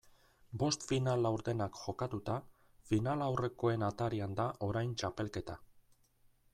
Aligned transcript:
Bost 0.61 0.85
final 0.91 1.21
laurdenak 1.25 1.77
jokatuta, 1.81 2.39
finalaurrekoen 2.89 3.87
atarian 3.91 4.35
da 4.41 4.49
orain 4.71 5.01
txapelketa. 5.03 5.63